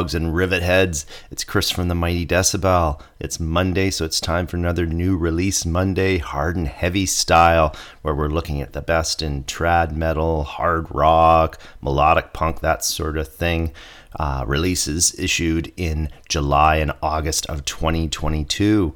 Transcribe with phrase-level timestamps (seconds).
[0.00, 1.04] dogs and rivet heads.
[1.30, 3.02] It's Chris from the Mighty Decibel.
[3.18, 8.14] It's Monday, so it's time for another new release Monday, hard and heavy style, where
[8.14, 13.28] we're looking at the best in trad metal, hard rock, melodic punk, that sort of
[13.28, 13.74] thing.
[14.18, 18.94] Uh, releases issued in July and August of 2022.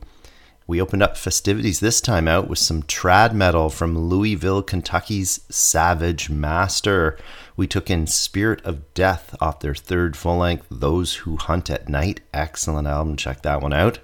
[0.67, 6.31] We opened up festivities this time out with some trad metal from Louisville, Kentucky's Savage
[6.31, 7.19] Master.
[7.57, 11.89] We took in Spirit of Death off their third full length, Those Who Hunt at
[11.89, 12.21] Night.
[12.33, 13.17] Excellent album.
[13.17, 14.01] Check that one out.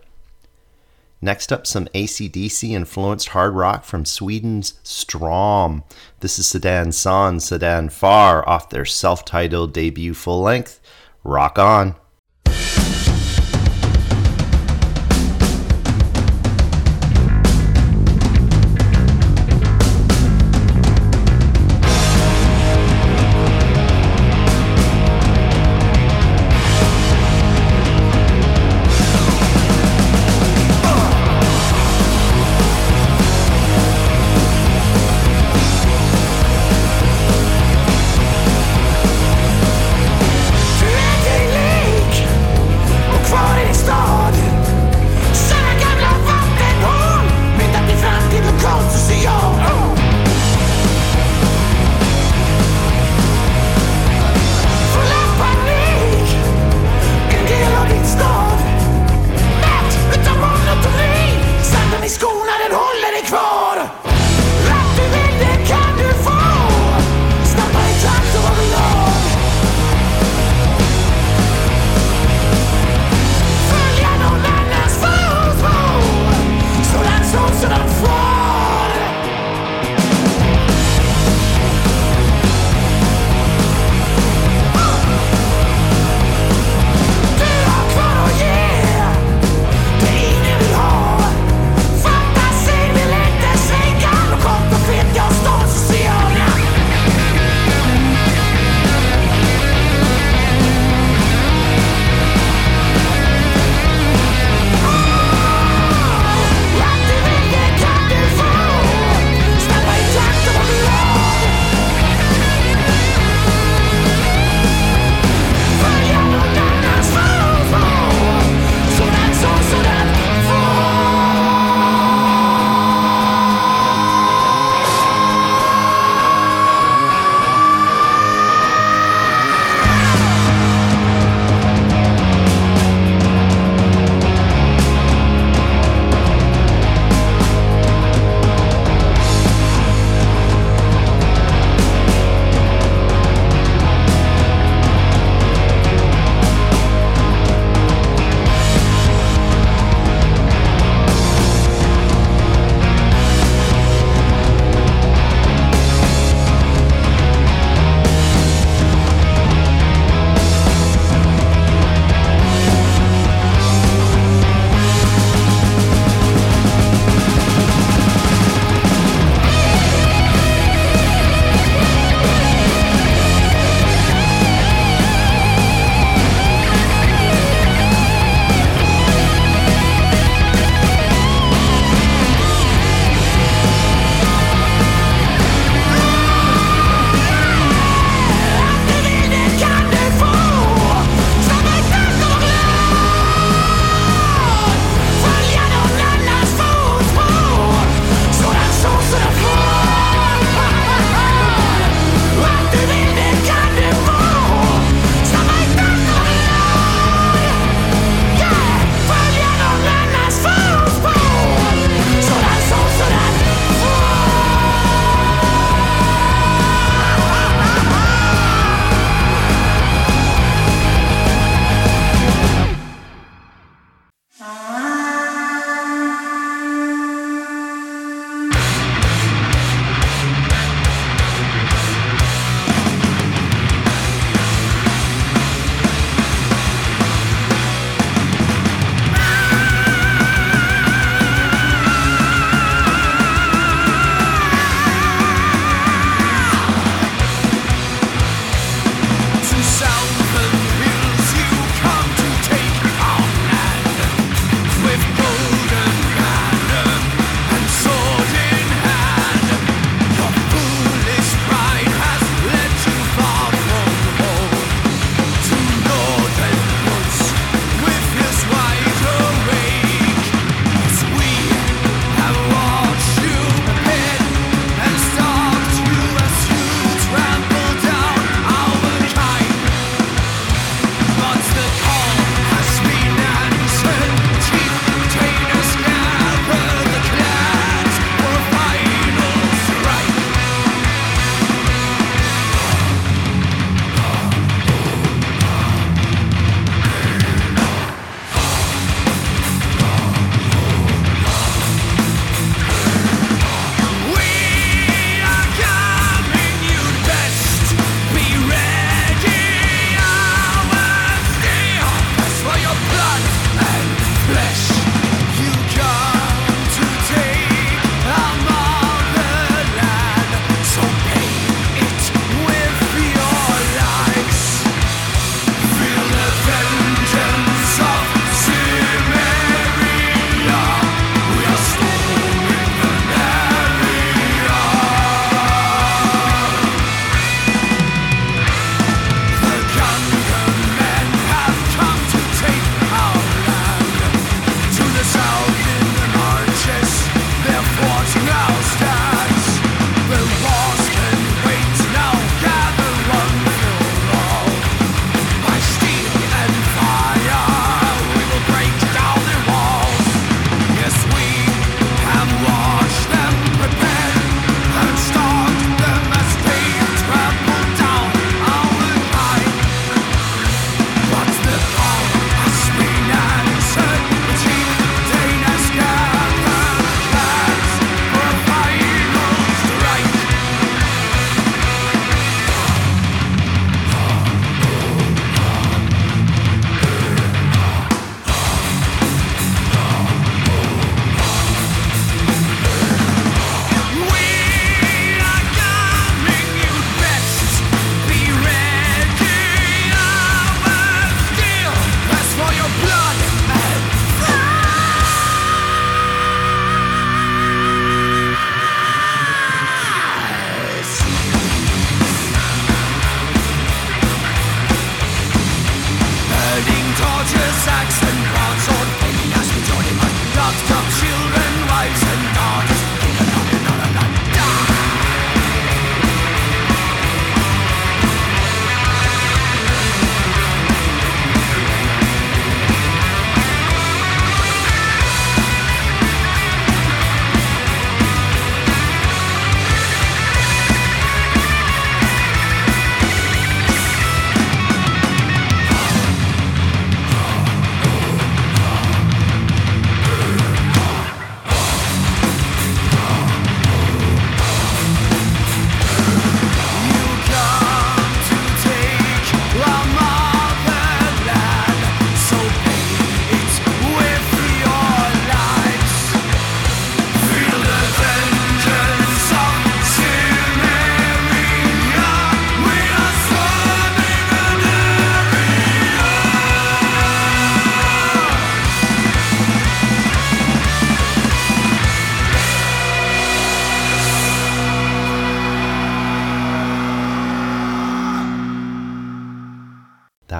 [1.22, 5.84] Next up, some ACDC influenced hard rock from Sweden's Strom.
[6.21, 10.81] This is Sadan Son, Sadan Far off their self titled debut full length.
[11.22, 11.97] Rock on.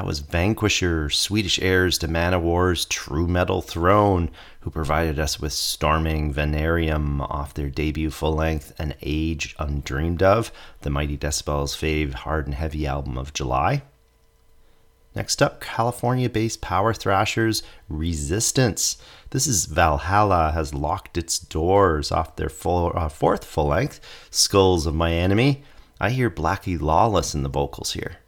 [0.01, 4.31] That was Vanquisher, Swedish heirs to Manowar's True Metal Throne,
[4.61, 10.53] who provided us with Storming Venarium off their debut full length An Age Undreamed of,
[10.81, 13.83] the Mighty Decibels fave hard and heavy album of July.
[15.15, 18.97] Next up, California based power thrashers Resistance.
[19.33, 24.87] This is Valhalla has locked its doors off their full, uh, fourth full length, Skulls
[24.87, 25.63] of My Enemy.
[26.01, 28.20] I hear Blackie Lawless in the vocals here.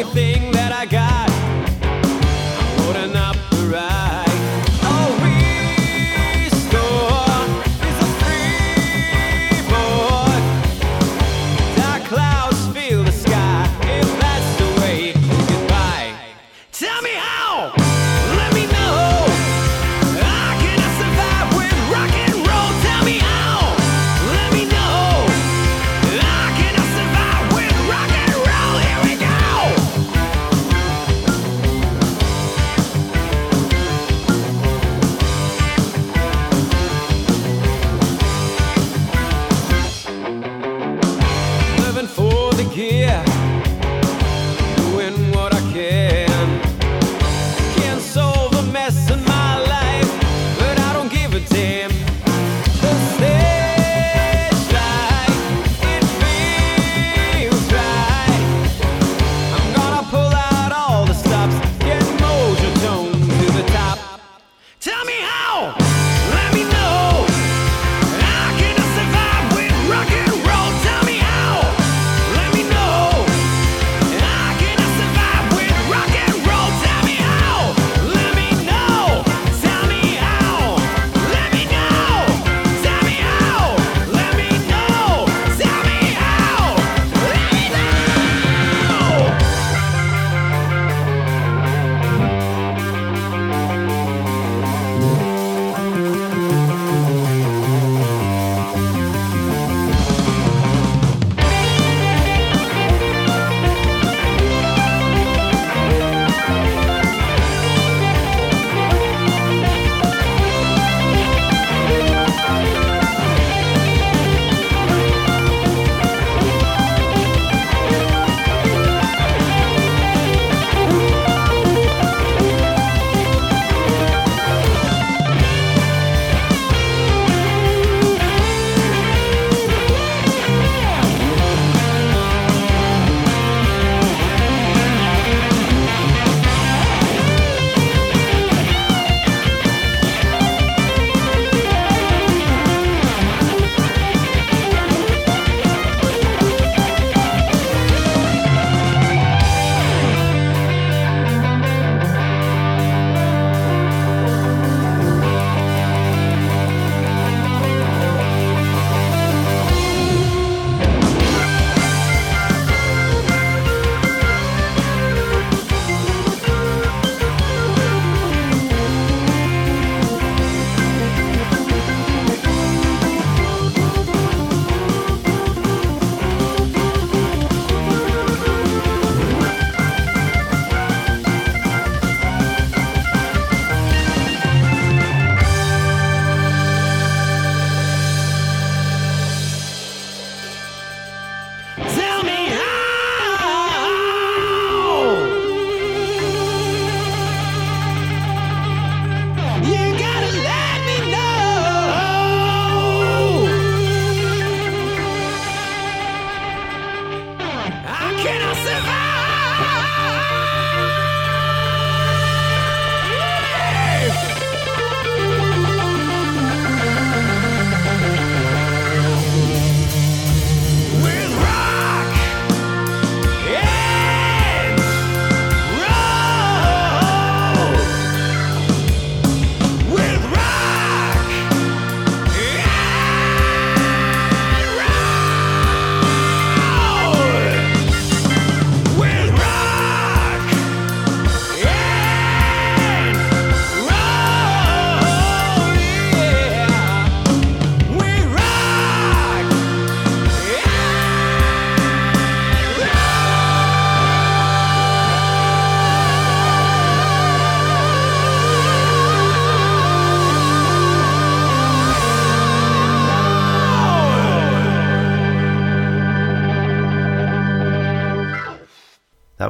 [0.00, 0.59] everything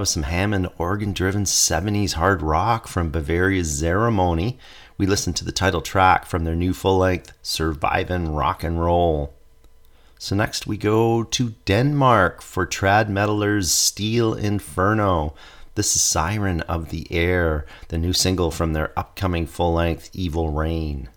[0.01, 4.57] was some Hammond organ driven 70s hard rock from Bavaria's Zeremony.
[4.97, 9.35] We listened to the title track from their new full length Survivin' Rock and Roll.
[10.19, 15.35] So next we go to Denmark for trad metalers Steel Inferno.
[15.75, 20.51] This is Siren of the Air, the new single from their upcoming full length Evil
[20.51, 21.11] Reign.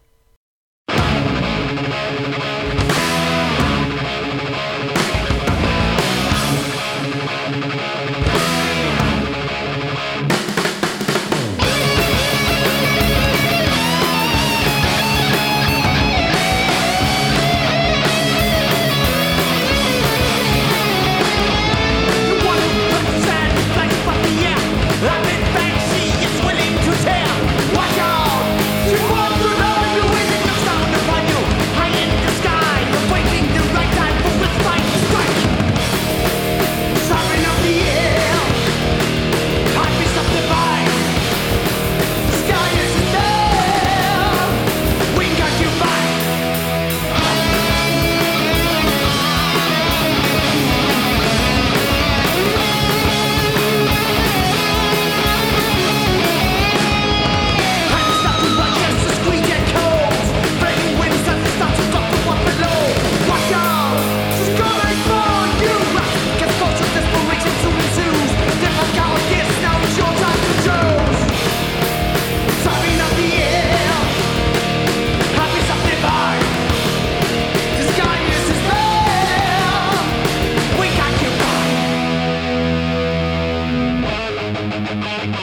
[84.96, 85.38] Thank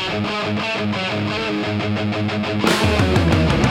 [3.64, 3.69] you.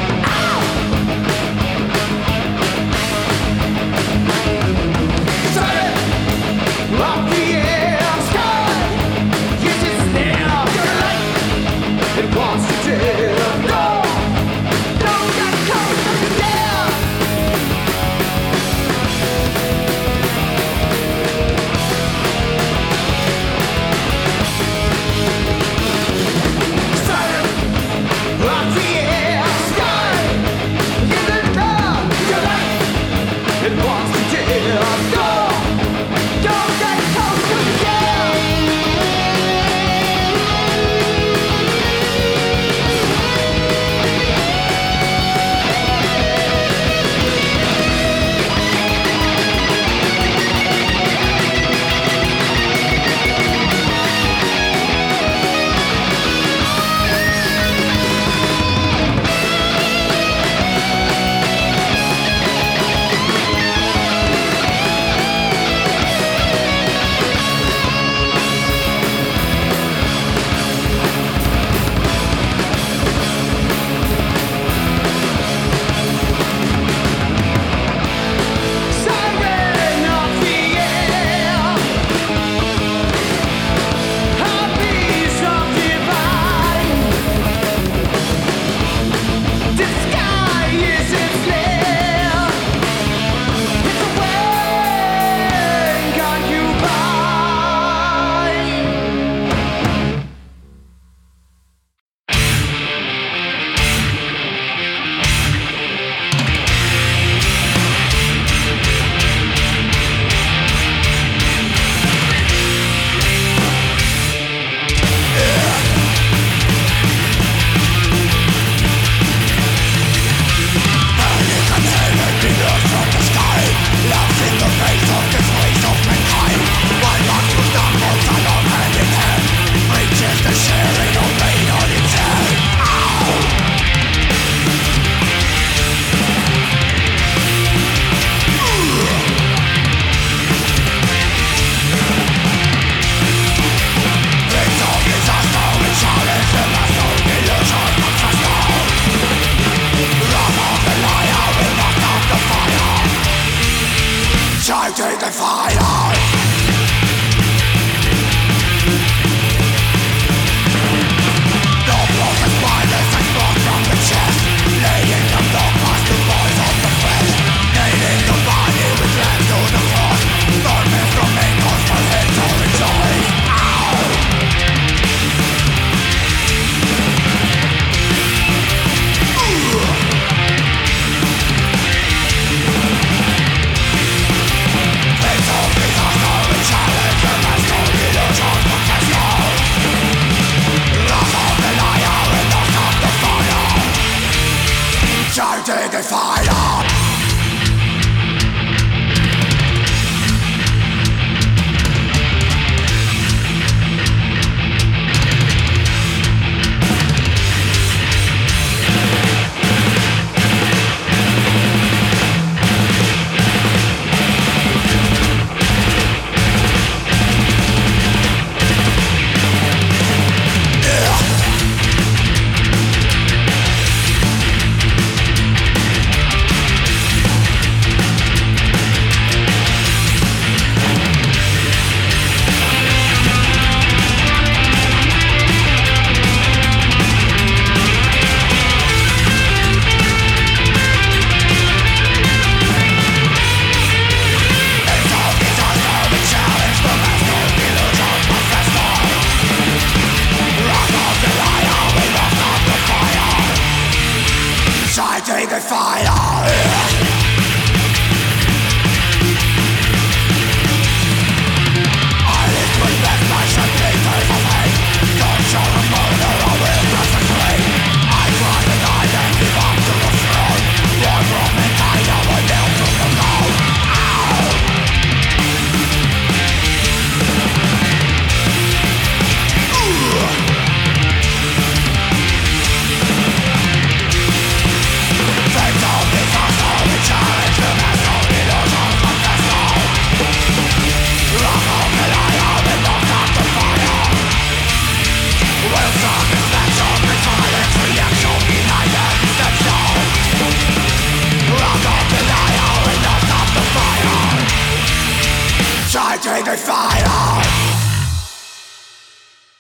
[255.70, 256.19] Fire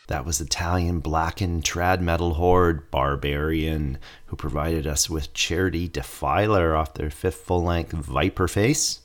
[0.09, 6.95] That was Italian blackened trad metal horde Barbarian, who provided us with Charity Defiler off
[6.95, 9.01] their fifth full length Viper Face.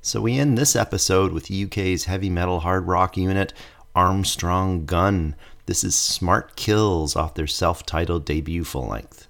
[0.00, 3.52] So we end this episode with UK's heavy metal hard rock unit
[3.94, 5.36] Armstrong Gun.
[5.66, 9.28] This is Smart Kills off their self titled debut full length.